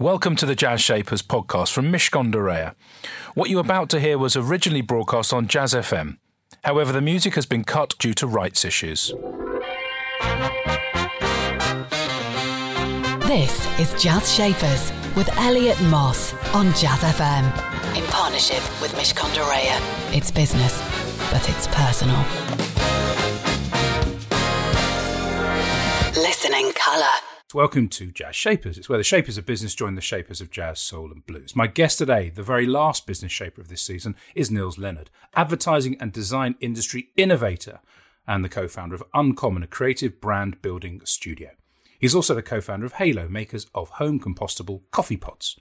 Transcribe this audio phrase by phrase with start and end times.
[0.00, 2.74] Welcome to the Jazz Shapers podcast from Mishcon de Reya.
[3.34, 6.18] What you're about to hear was originally broadcast on Jazz FM.
[6.64, 9.14] However, the music has been cut due to rights issues.
[13.28, 17.44] This is Jazz Shapers with Elliot Moss on Jazz FM
[17.96, 20.12] in partnership with Mishcon de Reya.
[20.12, 20.76] It's business,
[21.30, 22.18] but it's personal.
[26.20, 27.33] Listening colour.
[27.54, 28.76] Welcome to Jazz Shapers.
[28.78, 31.54] It's where the shapers of business join the shapers of jazz, soul, and blues.
[31.54, 35.96] My guest today, the very last business shaper of this season, is Nils Leonard, advertising
[36.00, 37.78] and design industry innovator
[38.26, 41.50] and the co founder of Uncommon, a creative brand building studio.
[41.96, 45.56] He's also the co founder of Halo, makers of home compostable coffee pots.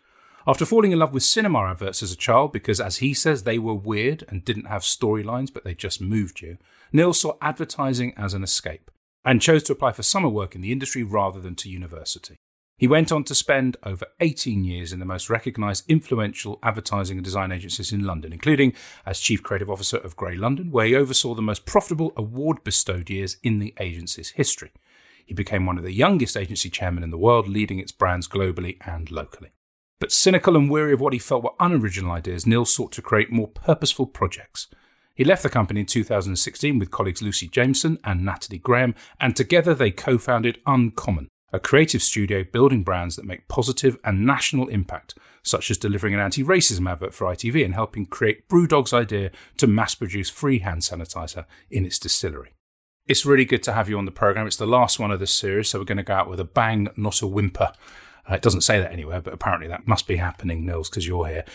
[0.47, 3.59] After falling in love with cinema adverts as a child because, as he says, they
[3.59, 6.57] were weird and didn't have storylines, but they just moved you,
[6.91, 8.89] Nils saw advertising as an escape
[9.25, 12.35] and chose to apply for summer work in the industry rather than to university.
[12.77, 17.23] He went on to spend over 18 years in the most recognised influential advertising and
[17.23, 18.73] design agencies in London, including
[19.05, 23.09] as Chief Creative Officer of Grey London, where he oversaw the most profitable award bestowed
[23.09, 24.71] years in the agency's history.
[25.25, 28.77] He became one of the youngest agency chairmen in the world, leading its brands globally
[28.85, 29.51] and locally.
[29.99, 33.31] But cynical and weary of what he felt were unoriginal ideas, Nils sought to create
[33.31, 34.67] more purposeful projects–
[35.15, 39.75] he left the company in 2016 with colleagues Lucy Jameson and Natalie Graham, and together
[39.75, 45.13] they co founded Uncommon, a creative studio building brands that make positive and national impact,
[45.43, 49.67] such as delivering an anti racism advert for ITV and helping create Brewdog's idea to
[49.67, 52.53] mass produce free hand sanitizer in its distillery.
[53.05, 54.47] It's really good to have you on the program.
[54.47, 56.45] It's the last one of this series, so we're going to go out with a
[56.45, 57.71] bang, not a whimper.
[58.27, 61.27] Uh, it doesn't say that anywhere, but apparently that must be happening, Nils, because you're
[61.27, 61.45] here.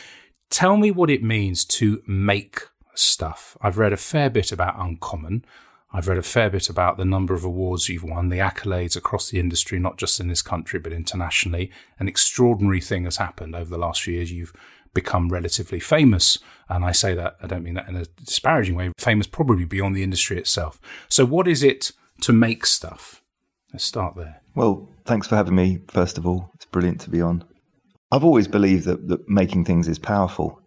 [0.51, 2.61] Tell me what it means to make
[2.99, 3.57] stuff.
[3.61, 5.45] I've read a fair bit about Uncommon.
[5.93, 9.31] I've read a fair bit about the number of awards you've won, the accolades across
[9.31, 11.71] the industry, not just in this country, but internationally.
[11.99, 14.31] An extraordinary thing has happened over the last few years.
[14.31, 14.53] You've
[14.93, 16.39] become relatively famous.
[16.69, 19.97] And I say that, I don't mean that in a disparaging way, famous probably beyond
[19.97, 20.79] the industry itself.
[21.09, 23.23] So, what is it to make stuff?
[23.73, 24.43] Let's start there.
[24.55, 26.51] Well, thanks for having me, first of all.
[26.55, 27.45] It's brilliant to be on.
[28.11, 30.61] I've always believed that, that making things is powerful.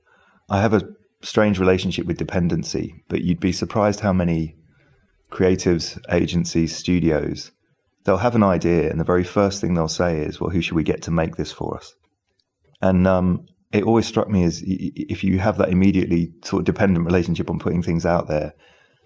[0.49, 0.87] I have a
[1.23, 4.55] strange relationship with dependency, but you'd be surprised how many
[5.31, 7.51] creatives, agencies, studios,
[8.03, 10.75] they'll have an idea, and the very first thing they'll say is, "Well, who should
[10.75, 11.93] we get to make this for us?"
[12.81, 17.05] And um, it always struck me as if you have that immediately sort of dependent
[17.05, 18.53] relationship on putting things out there,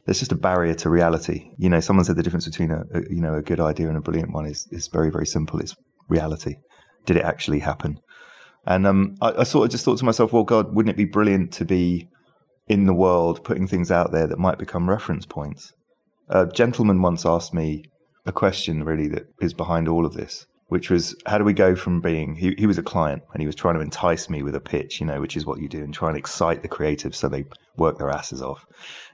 [0.06, 1.52] there's just a barrier to reality.
[1.58, 3.98] You know, someone said the difference between a, a you know a good idea and
[3.98, 5.60] a brilliant one is is very very simple.
[5.60, 5.76] It's
[6.10, 6.56] reality.
[7.06, 8.00] Did it actually happen?
[8.66, 11.06] And um, I, I, sort of just thought to myself, well, God, wouldn't it be
[11.06, 12.10] brilliant to be
[12.68, 15.74] in the world putting things out there that might become reference points?
[16.30, 17.84] A gentleman once asked me
[18.26, 21.76] a question really that is behind all of this, which was how do we go
[21.76, 24.56] from being, he, he was a client and he was trying to entice me with
[24.56, 27.16] a pitch, you know, which is what you do and try and excite the creatives
[27.16, 27.46] so they
[27.78, 28.66] work their asses off.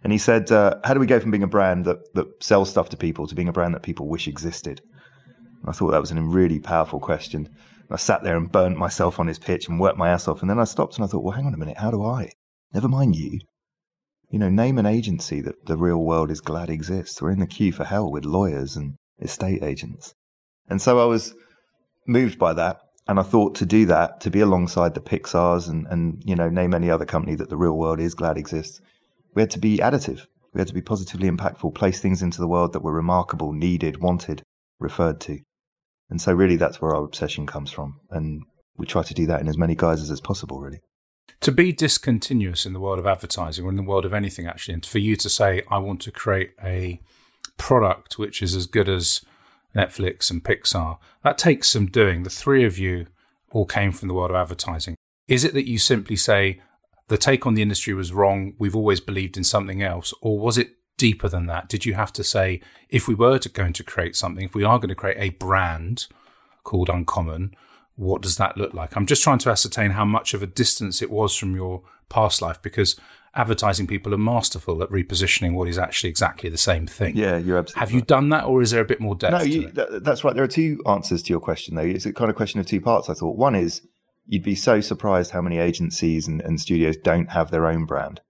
[0.03, 2.69] And he said, uh, how do we go from being a brand that, that sells
[2.69, 4.81] stuff to people to being a brand that people wish existed?
[5.66, 7.49] I thought that was a really powerful question.
[7.89, 10.41] I sat there and burnt myself on his pitch and worked my ass off.
[10.41, 12.31] And then I stopped and I thought, well, hang on a minute, how do I?
[12.73, 13.39] Never mind you.
[14.29, 17.22] You know, name an agency that the real world is glad exists.
[17.22, 20.13] We're in the queue for hell with lawyers and estate agents.
[20.69, 21.33] And so I was
[22.07, 22.78] moved by that.
[23.07, 26.49] And I thought to do that, to be alongside the Pixars and, and, you know,
[26.49, 28.79] name any other company that the real world is glad exists,
[29.35, 30.28] we had to be additive.
[30.53, 34.01] We had to be positively impactful, place things into the world that were remarkable, needed,
[34.01, 34.43] wanted,
[34.79, 35.39] referred to.
[36.11, 37.99] And so, really, that's where our obsession comes from.
[38.11, 38.44] And
[38.77, 40.81] we try to do that in as many guises as possible, really.
[41.39, 44.75] To be discontinuous in the world of advertising or in the world of anything, actually,
[44.75, 47.01] and for you to say, I want to create a
[47.57, 49.22] product which is as good as
[49.75, 52.23] Netflix and Pixar, that takes some doing.
[52.23, 53.07] The three of you
[53.51, 54.95] all came from the world of advertising.
[55.28, 56.61] Is it that you simply say,
[57.07, 60.13] the take on the industry was wrong, we've always believed in something else?
[60.22, 61.67] Or was it deeper than that?
[61.67, 64.63] Did you have to say, if we were to going to create something, if we
[64.63, 66.06] are going to create a brand
[66.63, 67.56] called Uncommon,
[67.95, 68.95] what does that look like?
[68.95, 72.40] I'm just trying to ascertain how much of a distance it was from your past
[72.40, 72.99] life because
[73.34, 77.17] advertising people are masterful at repositioning what is actually exactly the same thing.
[77.17, 77.79] Yeah, you're absolutely.
[77.79, 79.34] Have you done that, or is there a bit more depth?
[79.34, 80.35] No, you, that, that's right.
[80.35, 81.81] There are two answers to your question, though.
[81.81, 83.09] It's a kind of question of two parts.
[83.09, 83.81] I thought one is
[84.28, 88.22] you'd be so surprised how many agencies and, and studios don't have their own brand.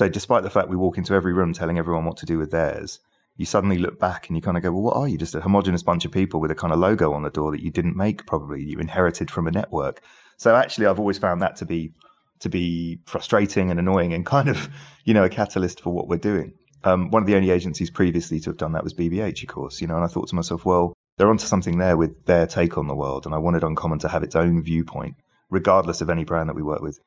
[0.00, 2.50] So, despite the fact we walk into every room telling everyone what to do with
[2.50, 3.00] theirs,
[3.36, 5.18] you suddenly look back and you kind of go, well, what are you?
[5.18, 7.60] Just a homogenous bunch of people with a kind of logo on the door that
[7.60, 10.00] you didn't make, probably you inherited from a network.
[10.38, 11.92] So, actually, I've always found that to be
[12.38, 14.70] to be frustrating and annoying and kind of,
[15.04, 16.54] you know, a catalyst for what we're doing.
[16.82, 19.82] Um, one of the only agencies previously to have done that was BBH, of course,
[19.82, 22.78] you know, and I thought to myself, well, they're onto something there with their take
[22.78, 23.26] on the world.
[23.26, 25.16] And I wanted Uncommon to have its own viewpoint,
[25.50, 27.00] regardless of any brand that we work with.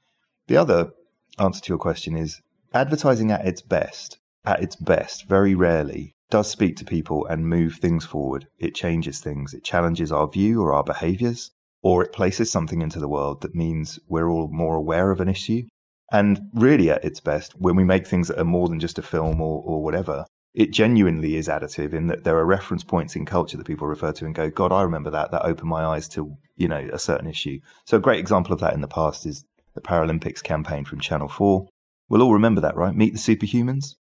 [0.46, 0.92] The other
[1.40, 2.40] answer to your question is
[2.74, 7.76] advertising at its best, at its best, very rarely does speak to people and move
[7.76, 8.48] things forward.
[8.58, 9.54] It changes things.
[9.54, 11.52] It challenges our view or our behaviors,
[11.84, 15.30] or it places something into the world that means we're all more aware of an
[15.30, 15.64] issue.
[16.12, 19.04] And really, at its best, when we make things that are more than just a
[19.04, 23.26] film or, or whatever, it genuinely is additive in that there are reference points in
[23.26, 25.32] culture that people refer to and go, God, I remember that.
[25.32, 27.60] That opened my eyes to, you know, a certain issue.
[27.86, 31.28] So a great example of that in the past is the Paralympics campaign from Channel
[31.28, 31.68] 4.
[32.14, 32.96] We'll all remember that, right?
[32.96, 33.96] Meet the Superhumans.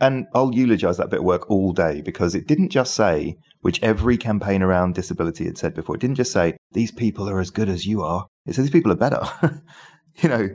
[0.00, 3.82] And I'll eulogize that bit of work all day because it didn't just say, which
[3.82, 7.50] every campaign around disability had said before, it didn't just say, these people are as
[7.50, 8.24] good as you are.
[8.46, 9.20] It said, these people are better.
[10.22, 10.48] you know,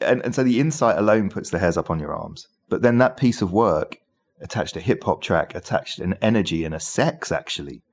[0.00, 2.48] and, and so the insight alone puts the hairs up on your arms.
[2.68, 3.98] But then that piece of work
[4.40, 7.84] attached a hip hop track, attached an energy and a sex actually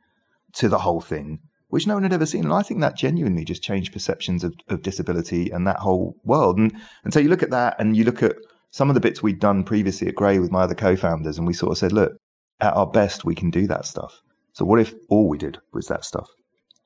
[0.54, 2.44] to the whole thing, which no one had ever seen.
[2.44, 6.57] And I think that genuinely just changed perceptions of, of disability and that whole world.
[6.57, 8.36] And and so you look at that and you look at
[8.71, 11.54] some of the bits we'd done previously at Grey with my other co-founders, and we
[11.54, 12.13] sort of said, look,
[12.60, 14.21] at our best we can do that stuff.
[14.54, 16.30] So what if all we did was that stuff?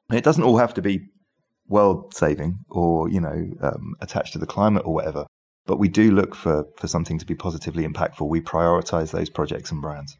[0.10, 1.08] And it doesn't all have to be
[1.68, 5.26] world saving or you know um, attached to the climate or whatever
[5.66, 8.28] but we do look for for something to be positively impactful.
[8.28, 10.18] We prioritize those projects and brands.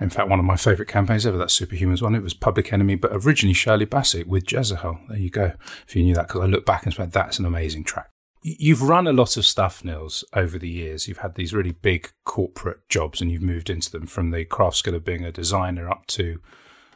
[0.00, 2.94] In fact, one of my favourite campaigns ever, that Superhumans one, it was Public Enemy,
[2.96, 4.98] but originally Shirley Bassey with Jezebel.
[5.08, 5.52] There you go.
[5.86, 8.08] If you knew that, because I look back and said, that's an amazing track.
[8.42, 11.06] You've run a lot of stuff, Nils, over the years.
[11.06, 14.76] You've had these really big corporate jobs and you've moved into them from the craft
[14.76, 16.40] skill of being a designer up to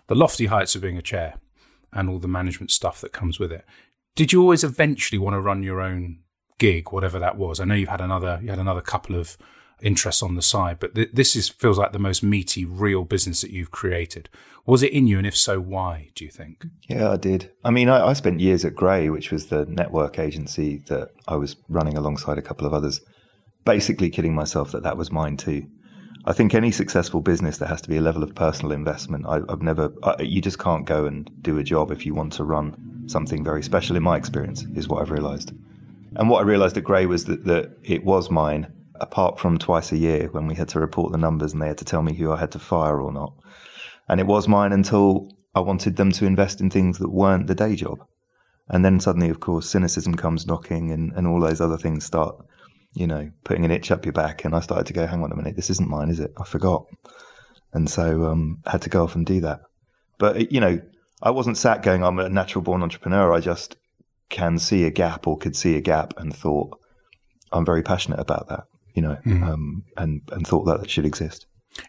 [0.06, 1.34] the lofty heights of being a chair
[1.92, 3.66] and all the management stuff that comes with it.
[4.16, 6.20] Did you always eventually want to run your own
[6.58, 7.60] gig, whatever that was.
[7.60, 9.36] I know you've had another you had another couple of
[9.82, 13.40] interests on the side, but th- this is feels like the most meaty, real business
[13.42, 14.28] that you've created.
[14.66, 16.10] Was it in you, and if so, why?
[16.14, 16.64] Do you think?
[16.88, 17.50] Yeah, I did.
[17.64, 21.36] I mean, I, I spent years at Grey, which was the network agency that I
[21.36, 23.00] was running alongside a couple of others,
[23.64, 25.66] basically kidding myself that that was mine too.
[26.26, 29.26] I think any successful business there has to be a level of personal investment.
[29.26, 32.32] I, have never, I, you just can't go and do a job if you want
[32.34, 33.96] to run something very special.
[33.96, 35.52] In my experience, is what I've realised.
[36.16, 39.92] And what I realised at Grey was that, that it was mine, apart from twice
[39.92, 42.14] a year when we had to report the numbers and they had to tell me
[42.14, 43.34] who I had to fire or not.
[44.08, 47.54] And it was mine until I wanted them to invest in things that weren't the
[47.54, 47.98] day job.
[48.68, 52.36] And then suddenly, of course, cynicism comes knocking and, and all those other things start,
[52.94, 54.44] you know, putting an itch up your back.
[54.44, 56.32] And I started to go, hang on a minute, this isn't mine, is it?
[56.38, 56.86] I forgot.
[57.72, 59.60] And so um, had to go off and do that.
[60.18, 60.80] But, you know,
[61.22, 63.32] I wasn't sat going, I'm a natural born entrepreneur.
[63.32, 63.76] I just
[64.30, 66.78] can see a gap or could see a gap and thought,
[67.52, 68.64] I'm very passionate about that,
[68.94, 69.42] you know, mm.
[69.42, 71.46] um, and, and thought that that should exist.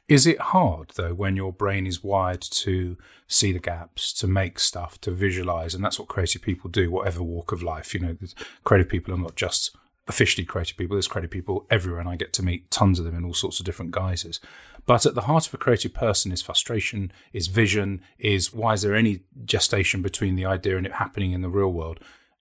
[0.08, 2.98] Is it hard though when your brain is wired to
[3.28, 7.22] see the gaps, to make stuff, to visualize, and that's what creative people do, whatever
[7.22, 7.94] walk of life.
[7.94, 8.18] You know,
[8.64, 9.76] creative people are not just
[10.08, 10.96] officially creative people.
[10.96, 13.60] There's creative people everywhere, and I get to meet tons of them in all sorts
[13.60, 14.40] of different guises.
[14.88, 18.82] But at the heart of a creative person is frustration, is vision, is why is
[18.82, 22.00] there any gestation between the idea and it happening in the real world?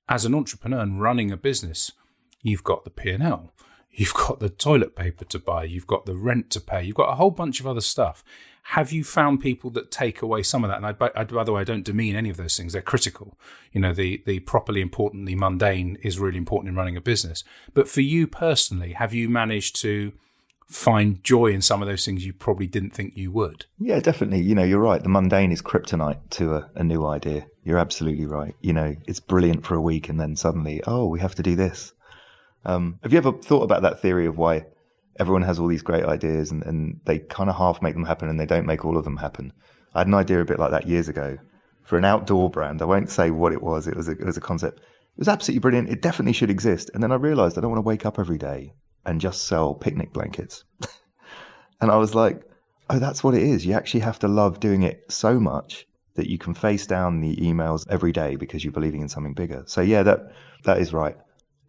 [0.08, 1.92] as an entrepreneur and running a business,
[2.42, 3.52] you've got the P&L,
[3.98, 7.10] you've got the toilet paper to buy, you've got the rent to pay, you've got
[7.10, 8.24] a whole bunch of other stuff.
[8.68, 10.78] Have you found people that take away some of that?
[10.78, 12.72] And I, I, by the way, I don't demean any of those things.
[12.72, 13.38] They're critical.
[13.72, 17.44] You know, the, the properly important, the mundane is really important in running a business.
[17.74, 20.14] But for you personally, have you managed to
[20.66, 23.66] find joy in some of those things you probably didn't think you would.
[23.78, 24.40] Yeah, definitely.
[24.40, 25.02] You know, you're right.
[25.02, 27.46] The mundane is kryptonite to a, a, new idea.
[27.64, 28.54] You're absolutely right.
[28.60, 31.54] You know, it's brilliant for a week and then suddenly, oh, we have to do
[31.54, 31.92] this.
[32.64, 34.66] Um, have you ever thought about that theory of why
[35.18, 38.28] everyone has all these great ideas and, and they kind of half make them happen
[38.28, 39.52] and they don't make all of them happen?
[39.94, 41.38] I had an idea a bit like that years ago
[41.82, 42.82] for an outdoor brand.
[42.82, 43.86] I won't say what it was.
[43.86, 44.78] It was a, it was a concept.
[44.78, 45.90] It was absolutely brilliant.
[45.90, 46.90] It definitely should exist.
[46.94, 48.74] And then I realized I don't want to wake up every day
[49.06, 50.64] and just sell picnic blankets.
[51.80, 52.42] and I was like,
[52.90, 53.64] oh, that's what it is.
[53.64, 57.36] You actually have to love doing it so much that you can face down the
[57.36, 59.64] emails every day because you're believing in something bigger.
[59.66, 60.32] So yeah, that
[60.64, 61.16] that is right.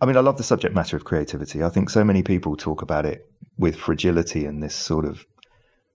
[0.02, 1.64] I mean, I love the subject matter of creativity.
[1.64, 5.26] I think so many people talk about it with fragility and this sort of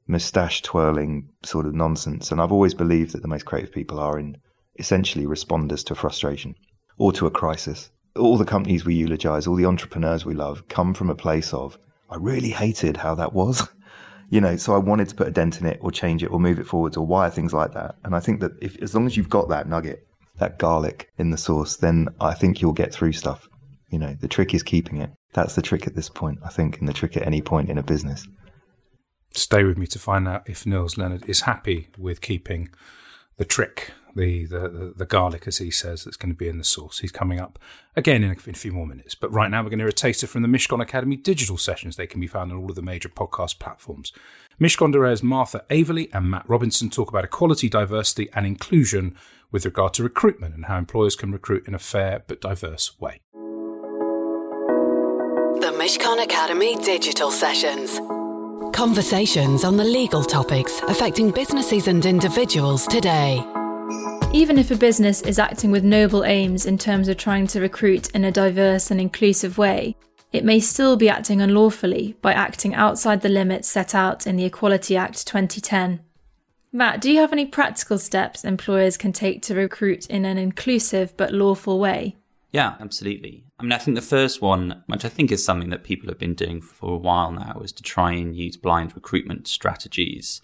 [0.07, 2.33] mustache twirling sort of nonsense.
[2.33, 4.38] And I've always believed that the most creative people are in
[4.78, 6.54] essentially responders to frustration
[6.97, 10.95] or to a crisis all the companies we eulogize, all the entrepreneurs we love come
[10.95, 11.78] from a place of,
[12.09, 13.66] I really hated how that was.
[14.30, 16.40] you know, so I wanted to put a dent in it or change it or
[16.40, 17.97] move it forwards or wire things like that.
[18.04, 20.07] And I think that if, as long as you've got that nugget,
[20.38, 23.49] that garlic in the sauce, then I think you'll get through stuff.
[23.90, 25.11] You know, the trick is keeping it.
[25.32, 27.78] That's the trick at this point, I think, and the trick at any point in
[27.78, 28.26] a business.
[29.32, 32.70] Stay with me to find out if Nils Leonard is happy with keeping
[33.37, 36.64] the trick, the, the, the garlic, as he says, that's going to be in the
[36.64, 36.99] sauce.
[36.99, 37.59] He's coming up
[37.97, 39.14] again in a, in a few more minutes.
[39.14, 41.97] But right now, we're going to hear a taster from the Mishcon Academy digital sessions.
[41.97, 44.12] They can be found on all of the major podcast platforms.
[44.61, 49.16] Mishcon de Martha Averley and Matt Robinson talk about equality, diversity, and inclusion
[49.52, 53.20] with regard to recruitment and how employers can recruit in a fair but diverse way.
[55.90, 57.99] Mishcon Academy digital sessions.
[58.73, 63.44] Conversations on the legal topics affecting businesses and individuals today.
[64.32, 68.09] Even if a business is acting with noble aims in terms of trying to recruit
[68.11, 69.97] in a diverse and inclusive way,
[70.32, 74.44] it may still be acting unlawfully by acting outside the limits set out in the
[74.44, 75.99] Equality Act 2010.
[76.70, 81.16] Matt, do you have any practical steps employers can take to recruit in an inclusive
[81.16, 82.14] but lawful way?
[82.52, 83.45] Yeah, absolutely.
[83.59, 86.19] I mean, I think the first one, which I think is something that people have
[86.19, 90.42] been doing for a while now, is to try and use blind recruitment strategies.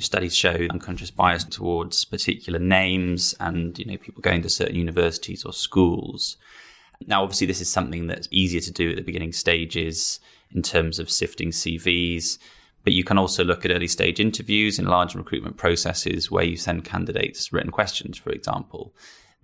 [0.00, 5.44] Studies show unconscious bias towards particular names and, you know, people going to certain universities
[5.44, 6.38] or schools.
[7.06, 10.20] Now, obviously, this is something that's easier to do at the beginning stages
[10.54, 12.38] in terms of sifting CVs.
[12.84, 16.56] But you can also look at early stage interviews in large recruitment processes where you
[16.56, 18.94] send candidates written questions, for example.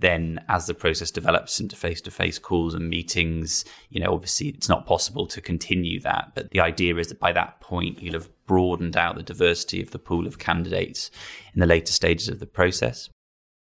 [0.00, 4.49] Then, as the process develops into face to face calls and meetings, you know, obviously
[4.49, 6.33] it's not possible to continue that.
[6.35, 9.90] But the idea is that by that point, you'll have broadened out the diversity of
[9.90, 11.11] the pool of candidates
[11.52, 13.11] in the later stages of the process.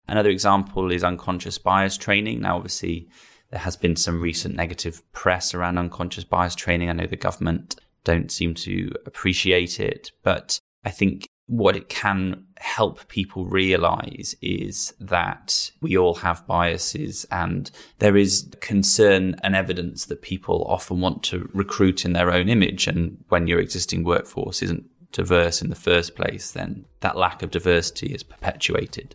[0.07, 2.41] Another example is unconscious bias training.
[2.41, 3.09] Now, obviously,
[3.49, 6.89] there has been some recent negative press around unconscious bias training.
[6.89, 10.11] I know the government don't seem to appreciate it.
[10.23, 17.25] But I think what it can help people realize is that we all have biases
[17.29, 22.47] and there is concern and evidence that people often want to recruit in their own
[22.47, 22.87] image.
[22.87, 27.51] And when your existing workforce isn't diverse in the first place, then that lack of
[27.51, 29.13] diversity is perpetuated.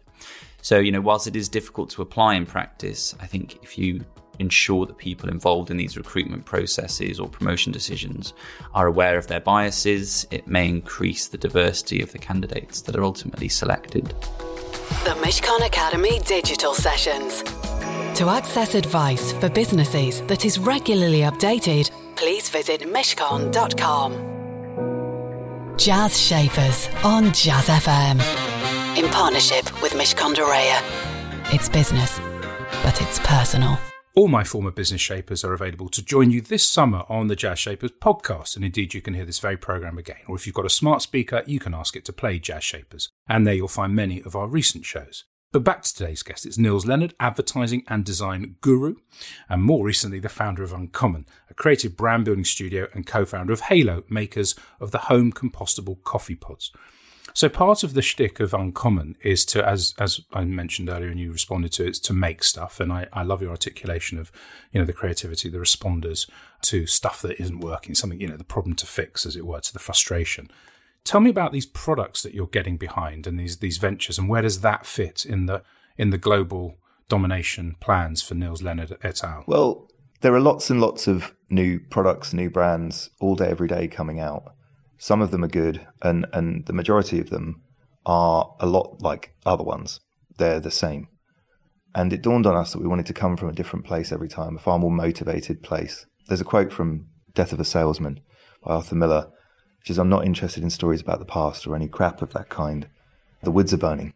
[0.61, 4.05] So, you know, whilst it is difficult to apply in practice, I think if you
[4.39, 8.33] ensure that people involved in these recruitment processes or promotion decisions
[8.75, 13.05] are aware of their biases, it may increase the diversity of the candidates that are
[13.05, 14.07] ultimately selected.
[15.05, 17.43] The Mishcon Academy digital sessions.
[18.19, 24.37] To access advice for businesses that is regularly updated, please visit mishcon.com.
[25.77, 28.21] Jazz Shapers on Jazz FM.
[28.97, 30.81] In partnership with Reya.
[31.53, 32.19] It's business,
[32.83, 33.79] but it's personal.
[34.19, 37.59] All my former business shapers are available to join you this summer on the Jazz
[37.59, 40.17] Shapers podcast, and indeed you can hear this very program again.
[40.27, 43.11] Or if you've got a smart speaker, you can ask it to play Jazz Shapers,
[43.29, 45.25] and there you'll find many of our recent shows.
[45.53, 48.95] But back to today's guest, it's Nils Leonard, advertising and design guru,
[49.51, 53.61] and more recently the founder of Uncommon, a creative brand building studio and co-founder of
[53.61, 56.73] Halo, makers of the home compostable coffee pods.
[57.37, 61.21] So part of the shtick of Uncommon is to, as as I mentioned earlier, and
[61.21, 62.81] you responded to, it's to make stuff.
[62.81, 64.33] And I, I love your articulation of,
[64.73, 66.31] you know, the creativity, the responders
[66.63, 69.61] to stuff that isn't working, something, you know, the problem to fix, as it were,
[69.61, 70.51] to the frustration.
[71.05, 74.41] Tell me about these products that you're getting behind and these these ventures, and where
[74.41, 75.63] does that fit in the
[75.99, 76.79] in the global
[77.11, 79.45] domination plans for Nils Leonard et al?
[79.47, 79.91] Well,
[80.23, 84.21] there are lots and lots of new products, new brands all day, every day coming
[84.21, 84.56] out.
[84.99, 87.63] Some of them are good, and, and the majority of them
[88.05, 90.01] are a lot like other ones.
[90.39, 91.09] They're the same.
[91.95, 94.29] And it dawned on us that we wanted to come from a different place every
[94.29, 96.07] time, a far more motivated place.
[96.29, 98.21] There's a quote from Death of a Salesman
[98.63, 99.31] by Arthur Miller,
[99.79, 102.49] which is I'm not interested in stories about the past or any crap of that
[102.49, 102.89] kind.
[103.43, 104.13] The woods are burning.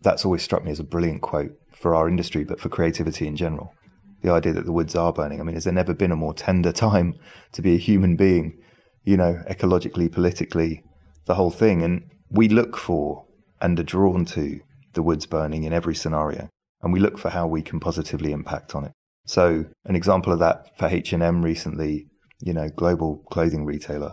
[0.00, 3.36] That's always struck me as a brilliant quote for our industry, but for creativity in
[3.36, 3.74] general.
[4.22, 5.40] The idea that the woods are burning.
[5.40, 7.14] I mean, has there never been a more tender time
[7.52, 8.58] to be a human being
[9.06, 10.84] you know, ecologically, politically,
[11.24, 11.82] the whole thing.
[11.82, 13.24] And we look for
[13.62, 14.60] and are drawn to
[14.92, 16.50] the woods burning in every scenario.
[16.82, 18.92] And we look for how we can positively impact on it.
[19.24, 22.08] So an example of that for H&M recently,
[22.40, 24.12] you know, global clothing retailer,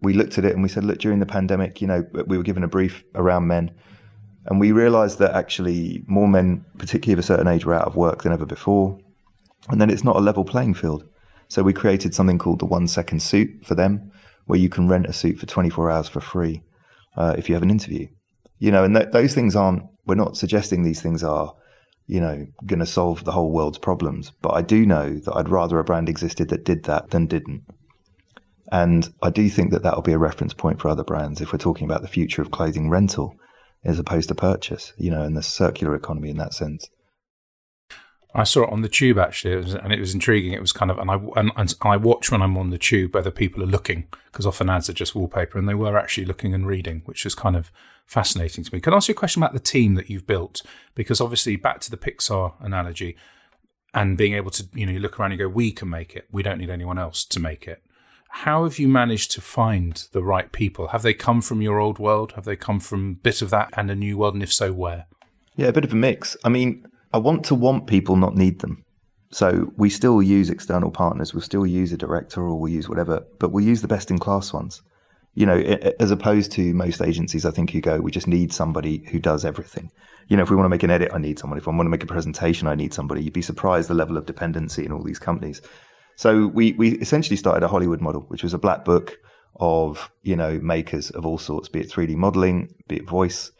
[0.00, 2.44] we looked at it and we said, look, during the pandemic, you know, we were
[2.44, 3.72] given a brief around men
[4.46, 7.96] and we realized that actually more men, particularly of a certain age, were out of
[7.96, 8.98] work than ever before.
[9.70, 11.04] And then it's not a level playing field.
[11.48, 14.12] So we created something called the one second suit for them,
[14.46, 16.62] where you can rent a suit for 24 hours for free
[17.16, 18.06] uh, if you have an interview.
[18.58, 21.54] You know, and th- those things aren't, we're not suggesting these things are,
[22.06, 24.32] you know, going to solve the whole world's problems.
[24.42, 27.62] But I do know that I'd rather a brand existed that did that than didn't.
[28.70, 31.58] And I do think that that'll be a reference point for other brands if we're
[31.58, 33.36] talking about the future of clothing rental
[33.84, 36.88] as opposed to purchase, you know, in the circular economy in that sense.
[38.36, 40.52] I saw it on the tube actually, it was, and it was intriguing.
[40.52, 43.14] It was kind of, and I and, and I watch when I'm on the tube
[43.14, 46.52] whether people are looking because often ads are just wallpaper, and they were actually looking
[46.52, 47.70] and reading, which was kind of
[48.06, 48.80] fascinating to me.
[48.80, 50.62] Can I ask you a question about the team that you've built?
[50.94, 53.16] Because obviously, back to the Pixar analogy,
[53.94, 56.26] and being able to, you know, look around and go, we can make it.
[56.32, 57.82] We don't need anyone else to make it.
[58.28, 60.88] How have you managed to find the right people?
[60.88, 62.32] Have they come from your old world?
[62.32, 64.34] Have they come from a bit of that and a new world?
[64.34, 65.06] And if so, where?
[65.54, 66.36] Yeah, a bit of a mix.
[66.42, 68.84] I mean, I want to want people, not need them.
[69.30, 71.32] So we still use external partners.
[71.32, 74.18] We'll still use a director or we'll use whatever, but we'll use the best in
[74.18, 74.82] class ones.
[75.34, 75.56] You know,
[76.00, 79.44] as opposed to most agencies, I think you go, we just need somebody who does
[79.44, 79.92] everything.
[80.26, 81.56] You know, if we want to make an edit, I need someone.
[81.56, 83.22] If I want to make a presentation, I need somebody.
[83.22, 85.62] You'd be surprised the level of dependency in all these companies.
[86.16, 89.18] So we, we essentially started a Hollywood model, which was a black book
[89.60, 93.52] of, you know, makers of all sorts, be it 3D modeling, be it voice,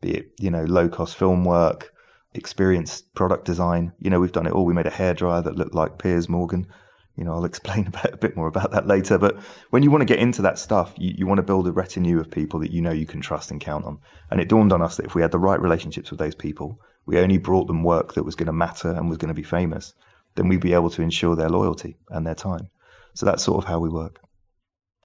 [0.00, 1.91] be it, you know, low cost film work,
[2.34, 3.92] experienced product design.
[3.98, 4.64] You know, we've done it all.
[4.64, 6.66] We made a hairdryer that looked like Piers Morgan.
[7.16, 9.18] You know, I'll explain about, a bit more about that later.
[9.18, 9.38] But
[9.70, 12.18] when you want to get into that stuff, you, you want to build a retinue
[12.18, 13.98] of people that you know you can trust and count on.
[14.30, 16.80] And it dawned on us that if we had the right relationships with those people,
[17.06, 19.42] we only brought them work that was going to matter and was going to be
[19.42, 19.94] famous,
[20.34, 22.68] then we'd be able to ensure their loyalty and their time.
[23.14, 24.20] So that's sort of how we work.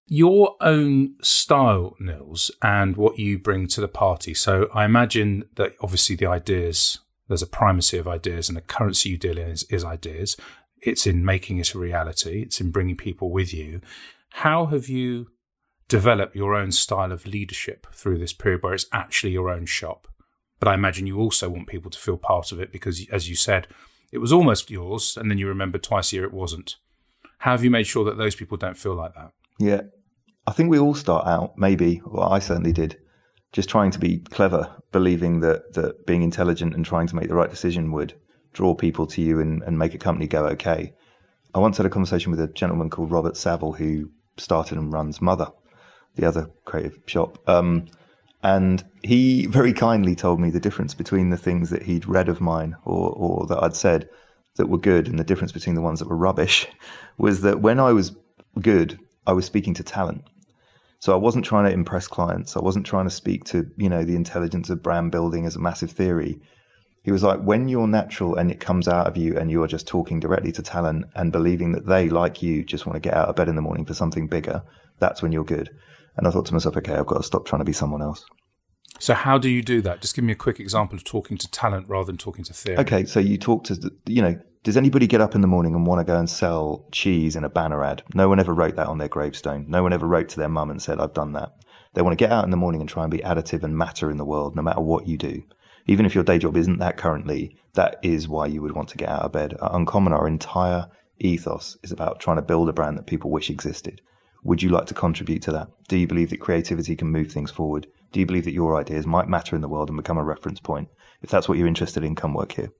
[0.09, 4.33] Your own style, Nils, and what you bring to the party.
[4.33, 9.09] So I imagine that obviously the ideas there's a primacy of ideas, and the currency
[9.09, 10.37] you deal in is, is ideas.
[10.81, 12.41] It's in making it a reality.
[12.41, 13.81] It's in bringing people with you.
[14.29, 15.27] How have you
[15.87, 20.07] developed your own style of leadership through this period where it's actually your own shop?
[20.59, 23.35] But I imagine you also want people to feel part of it because, as you
[23.35, 23.67] said,
[24.11, 26.77] it was almost yours, and then you remember twice a year it wasn't.
[27.39, 29.31] How have you made sure that those people don't feel like that?
[29.59, 29.81] Yeah,
[30.45, 32.97] I think we all start out, maybe, well, I certainly did,
[33.57, 37.33] just trying to be clever, believing that that being intelligent and trying to make the
[37.33, 38.13] right decision would
[38.53, 40.93] draw people to you and, and make a company go okay.
[41.55, 45.23] I once had a conversation with a gentleman called Robert Saville who started and runs
[45.23, 45.47] Mother,
[46.13, 47.39] the other creative shop.
[47.49, 47.87] Um,
[48.43, 52.39] and he very kindly told me the difference between the things that he'd read of
[52.39, 54.07] mine or, or that I'd said
[54.57, 56.67] that were good and the difference between the ones that were rubbish
[57.17, 58.15] was that when I was
[58.61, 60.25] good, I was speaking to talent.
[60.99, 62.57] So I wasn't trying to impress clients.
[62.57, 65.59] I wasn't trying to speak to, you know, the intelligence of brand building as a
[65.59, 66.41] massive theory.
[67.03, 69.87] He was like, when you're natural and it comes out of you and you're just
[69.87, 73.29] talking directly to talent and believing that they, like you, just want to get out
[73.29, 74.63] of bed in the morning for something bigger,
[74.99, 75.69] that's when you're good.
[76.17, 78.25] And I thought to myself, okay, I've got to stop trying to be someone else.
[78.99, 80.01] So how do you do that?
[80.01, 82.79] Just give me a quick example of talking to talent rather than talking to theory.
[82.79, 85.87] Okay, so you talk to, you know, does anybody get up in the morning and
[85.87, 88.03] want to go and sell cheese in a banner ad?
[88.13, 89.63] No one ever wrote that on their gravestone.
[89.69, 91.53] No one ever wrote to their mum and said, I've done that.
[91.93, 94.11] They want to get out in the morning and try and be additive and matter
[94.11, 95.41] in the world, no matter what you do.
[95.85, 98.97] Even if your day job isn't that currently, that is why you would want to
[98.97, 99.53] get out of bed.
[99.53, 103.49] At Uncommon, our entire ethos is about trying to build a brand that people wish
[103.49, 104.01] existed.
[104.43, 105.69] Would you like to contribute to that?
[105.87, 107.87] Do you believe that creativity can move things forward?
[108.11, 110.59] Do you believe that your ideas might matter in the world and become a reference
[110.59, 110.89] point?
[111.21, 112.73] If that's what you're interested in, come work here.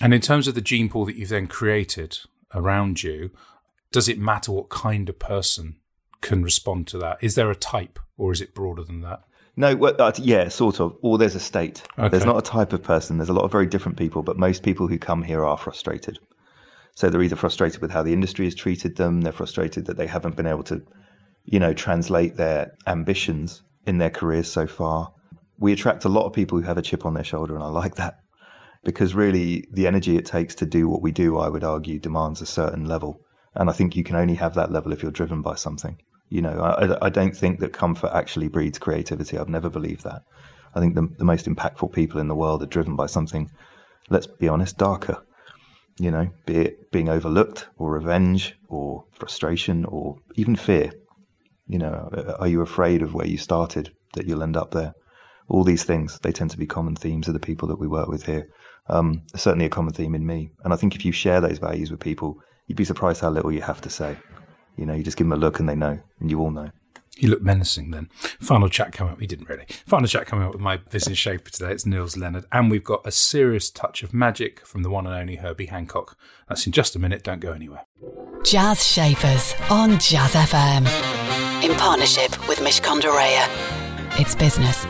[0.00, 2.18] And in terms of the gene pool that you've then created
[2.54, 3.30] around you,
[3.92, 5.76] does it matter what kind of person
[6.20, 7.18] can respond to that?
[7.20, 9.22] Is there a type or is it broader than that?
[9.56, 10.96] No, well, uh, yeah, sort of.
[11.00, 11.84] Or there's a state.
[11.96, 12.08] Okay.
[12.08, 13.18] There's not a type of person.
[13.18, 16.18] There's a lot of very different people, but most people who come here are frustrated.
[16.96, 20.06] So they're either frustrated with how the industry has treated them, they're frustrated that they
[20.06, 20.82] haven't been able to,
[21.44, 25.12] you know, translate their ambitions in their careers so far.
[25.58, 27.68] We attract a lot of people who have a chip on their shoulder, and I
[27.68, 28.23] like that
[28.84, 32.40] because really the energy it takes to do what we do, I would argue, demands
[32.40, 33.20] a certain level.
[33.54, 35.98] And I think you can only have that level if you're driven by something.
[36.28, 39.38] You know, I, I don't think that comfort actually breeds creativity.
[39.38, 40.22] I've never believed that.
[40.74, 43.50] I think the, the most impactful people in the world are driven by something,
[44.10, 45.22] let's be honest, darker.
[45.98, 50.90] You know, be it being overlooked or revenge or frustration or even fear.
[51.68, 54.94] You know, are you afraid of where you started that you'll end up there?
[55.48, 58.08] All these things, they tend to be common themes of the people that we work
[58.08, 58.48] with here
[58.88, 60.50] um, certainly a common theme in me.
[60.64, 63.52] And I think if you share those values with people, you'd be surprised how little
[63.52, 64.16] you have to say.
[64.76, 66.70] You know, you just give them a look and they know, and you all know.
[67.16, 68.08] He looked menacing then.
[68.40, 69.20] Final chat coming up.
[69.20, 69.66] He didn't really.
[69.86, 71.70] Final chat coming up with my business shaper today.
[71.70, 72.44] It's Nils Leonard.
[72.50, 76.18] And we've got a serious touch of magic from the one and only Herbie Hancock.
[76.48, 77.22] That's in just a minute.
[77.22, 77.86] Don't go anywhere.
[78.42, 81.62] Jazz Shapers on Jazz FM.
[81.62, 84.84] In partnership with Mishcon de It's business,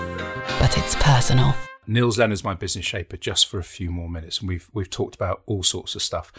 [0.59, 1.55] but it's personal.
[1.87, 5.15] Nils Leonard's my business shaper just for a few more minutes, and we've we've talked
[5.15, 6.33] about all sorts of stuff.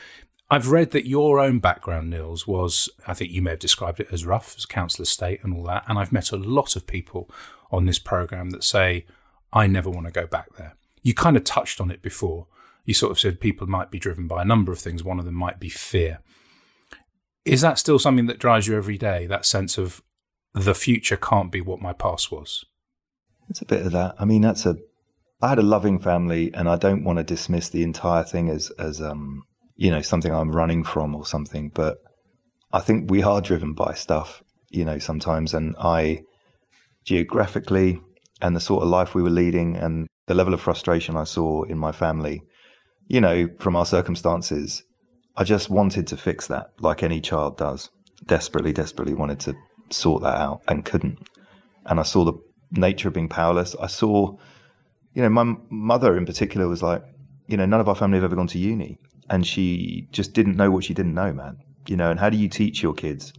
[0.49, 4.07] I've read that your own background, Nils, was I think you may have described it
[4.11, 5.83] as rough, as council estate and all that.
[5.87, 7.29] And I've met a lot of people
[7.71, 9.05] on this program that say,
[9.51, 10.75] I never want to go back there.
[11.01, 12.47] You kind of touched on it before.
[12.83, 15.03] You sort of said people might be driven by a number of things.
[15.03, 16.19] One of them might be fear.
[17.43, 19.25] Is that still something that drives you every day?
[19.25, 20.03] That sense of
[20.53, 22.65] the future can't be what my past was?
[23.49, 24.15] It's a bit of that.
[24.19, 24.77] I mean, that's a.
[25.41, 28.71] I had a loving family, and I don't want to dismiss the entire thing as
[28.71, 29.43] as um
[29.75, 31.71] you know something I'm running from or something.
[31.73, 31.97] But
[32.71, 36.23] I think we are driven by stuff, you know, sometimes, and I
[37.03, 38.01] geographically
[38.41, 41.63] and the sort of life we were leading and the level of frustration I saw
[41.63, 42.41] in my family,
[43.07, 44.83] you know, from our circumstances,
[45.37, 47.89] I just wanted to fix that like any child does.
[48.25, 49.53] Desperately, desperately wanted to
[49.89, 51.19] sort that out and couldn't.
[51.85, 52.33] And I saw the
[52.71, 53.75] nature of being powerless.
[53.79, 54.37] I saw,
[55.15, 57.03] you know, my mother in particular was like,
[57.47, 58.99] you know, none of our family have ever gone to uni.
[59.29, 61.57] And she just didn't know what she didn't know, man.
[61.87, 63.33] You know, and how do you teach your kids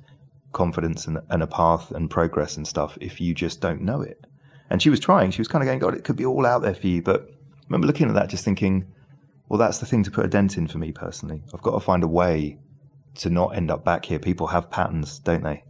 [0.52, 4.26] confidence and, and a path and progress and stuff if you just don't know it?
[4.70, 5.30] And she was trying.
[5.30, 7.02] She was kind of going, God, it could be all out there for you.
[7.02, 8.86] But I remember looking at that, just thinking,
[9.48, 11.42] well, that's the thing to put a dent in for me personally.
[11.54, 12.58] I've got to find a way
[13.16, 14.18] to not end up back here.
[14.18, 15.62] People have patterns, don't they?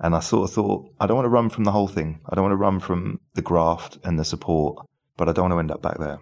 [0.00, 2.20] And I sort of thought, I don't want to run from the whole thing.
[2.28, 4.86] I don't want to run from the graft and the support,
[5.18, 6.18] but I don't want to end up back there.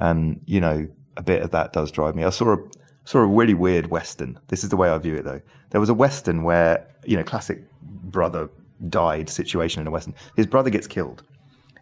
[0.00, 2.24] And, you know, a bit of that does drive me.
[2.24, 2.56] I saw a,
[3.04, 4.38] saw a really weird Western.
[4.48, 5.42] This is the way I view it though.
[5.70, 8.48] There was a Western where, you know, classic brother
[8.88, 10.14] died situation in a Western.
[10.36, 11.22] His brother gets killed.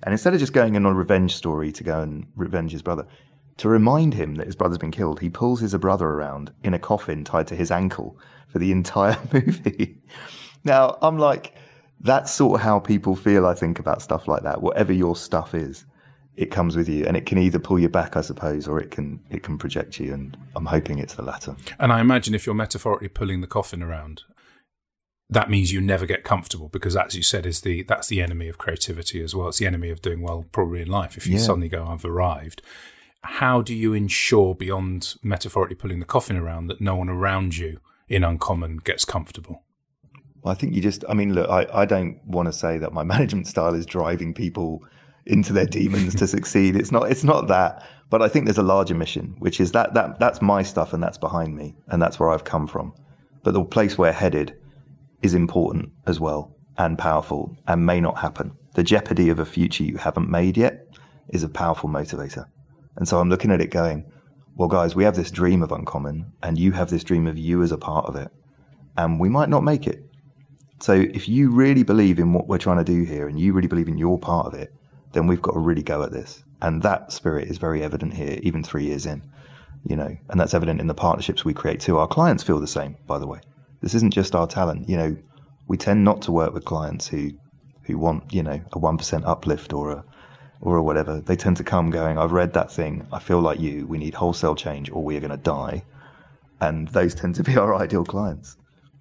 [0.03, 3.07] And instead of just going on a revenge story to go and revenge his brother,
[3.59, 6.79] to remind him that his brother's been killed, he pulls his brother around in a
[6.79, 9.99] coffin tied to his ankle for the entire movie.
[10.65, 11.55] now, I'm like,
[12.01, 14.63] that's sort of how people feel, I think, about stuff like that.
[14.63, 15.85] Whatever your stuff is,
[16.41, 18.91] it comes with you and it can either pull you back, I suppose, or it
[18.91, 20.15] can it can project you.
[20.15, 21.55] And I'm hoping it's the latter.
[21.79, 24.23] And I imagine if you're metaphorically pulling the coffin around,
[25.29, 28.49] that means you never get comfortable because as you said is the that's the enemy
[28.49, 31.35] of creativity as well it's the enemy of doing well probably in life if you
[31.35, 31.39] yeah.
[31.39, 32.61] suddenly go i've arrived
[33.23, 37.79] how do you ensure beyond metaphorically pulling the coffin around that no one around you
[38.09, 39.63] in uncommon gets comfortable
[40.43, 42.93] well, i think you just i mean look i, I don't want to say that
[42.93, 44.83] my management style is driving people
[45.27, 48.63] into their demons to succeed it's not it's not that but i think there's a
[48.63, 52.19] larger mission which is that that that's my stuff and that's behind me and that's
[52.19, 52.93] where i've come from
[53.43, 54.57] but the place we're headed
[55.23, 58.53] is important as well and powerful and may not happen.
[58.75, 60.87] The jeopardy of a future you haven't made yet
[61.29, 62.47] is a powerful motivator.
[62.97, 64.11] And so I'm looking at it going,
[64.57, 67.63] well, guys, we have this dream of uncommon, and you have this dream of you
[67.63, 68.31] as a part of it.
[68.97, 70.05] And we might not make it.
[70.81, 73.69] So if you really believe in what we're trying to do here and you really
[73.69, 74.75] believe in your part of it,
[75.13, 76.45] then we've got to really go at this.
[76.63, 79.23] And that spirit is very evident here, even three years in,
[79.85, 81.99] you know, and that's evident in the partnerships we create too.
[81.99, 83.41] Our clients feel the same, by the way.
[83.81, 84.89] This isn't just our talent.
[84.89, 85.17] You know,
[85.69, 87.31] we tend not to work with clients who
[87.85, 90.05] who want you know a one percent uplift or a
[90.61, 91.21] or a whatever.
[91.21, 93.07] They tend to come going, I've read that thing.
[93.13, 93.87] I feel like you.
[93.87, 95.83] We need wholesale change, or we are going to die.
[96.61, 98.57] And those tend to be our ideal clients.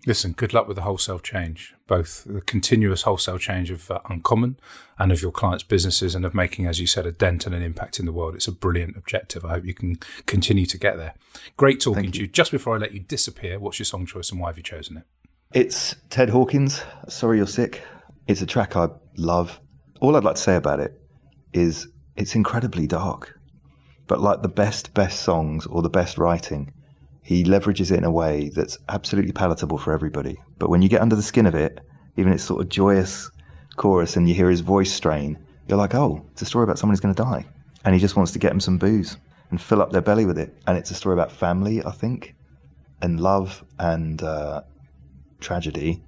[0.05, 4.57] Listen, good luck with the wholesale change, both the continuous wholesale change of uh, Uncommon
[4.97, 7.61] and of your clients' businesses, and of making, as you said, a dent and an
[7.61, 8.33] impact in the world.
[8.33, 9.43] It's a brilliant objective.
[9.43, 11.15] I hope you can continue to get there.
[11.57, 12.25] Great talking Thank to you.
[12.27, 12.31] you.
[12.31, 14.97] Just before I let you disappear, what's your song choice and why have you chosen
[14.97, 15.03] it?
[15.53, 17.83] It's Ted Hawkins, Sorry You're Sick.
[18.27, 19.59] It's a track I love.
[19.99, 20.93] All I'd like to say about it
[21.51, 23.37] is it's incredibly dark,
[24.07, 26.71] but like the best, best songs or the best writing,
[27.21, 30.37] he leverages it in a way that's absolutely palatable for everybody.
[30.57, 31.79] But when you get under the skin of it,
[32.17, 33.29] even its sort of joyous
[33.75, 36.93] chorus and you hear his voice strain, you're like, oh, it's a story about someone
[36.93, 37.45] who's going to die.
[37.85, 39.17] And he just wants to get them some booze
[39.51, 40.55] and fill up their belly with it.
[40.67, 42.35] And it's a story about family, I think,
[43.01, 44.63] and love and uh,
[45.39, 46.03] tragedy.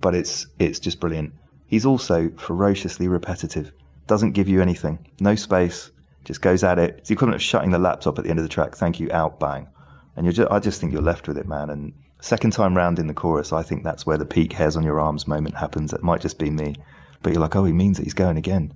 [0.00, 1.32] But it's it's just brilliant.
[1.68, 3.72] He's also ferociously repetitive.
[4.06, 4.98] Doesn't give you anything.
[5.20, 5.90] No space.
[6.24, 6.96] Just goes at it.
[6.98, 8.74] It's the equivalent of shutting the laptop at the end of the track.
[8.74, 9.10] Thank you.
[9.12, 9.40] Out.
[9.40, 9.68] Bang
[10.16, 11.70] and you're just, I just think you're left with it, man.
[11.70, 14.82] And second time round in the chorus, I think that's where the peak hairs on
[14.82, 15.92] your arms moment happens.
[15.92, 16.74] It might just be me,
[17.22, 18.04] but you're like, oh, he means it.
[18.04, 18.72] He's going again.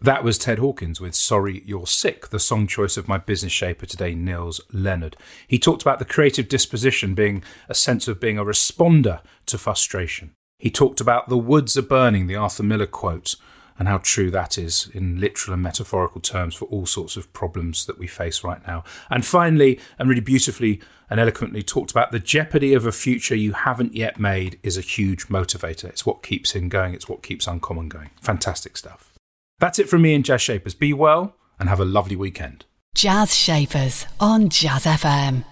[0.00, 3.86] That was Ted Hawkins with Sorry You're Sick, the song choice of my business shaper
[3.86, 5.16] today, Nils Leonard.
[5.48, 10.32] He talked about the creative disposition being a sense of being a responder to frustration.
[10.58, 13.36] He talked about the woods are burning, the Arthur Miller quote,
[13.78, 17.86] and how true that is in literal and metaphorical terms for all sorts of problems
[17.86, 18.84] that we face right now.
[19.10, 23.52] And finally, and really beautifully and eloquently talked about the jeopardy of a future you
[23.52, 25.84] haven't yet made is a huge motivator.
[25.84, 28.10] It's what keeps him going, it's what keeps Uncommon going.
[28.20, 29.12] Fantastic stuff.
[29.58, 30.74] That's it from me and Jazz Shapers.
[30.74, 32.64] Be well and have a lovely weekend.
[32.94, 35.44] Jazz Shapers on Jazz FM.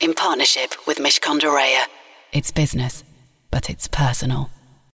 [0.00, 1.86] In partnership with Mishcon de
[2.32, 3.04] It's business,
[3.50, 4.50] but it's personal.